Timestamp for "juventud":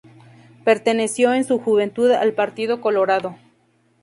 1.59-2.09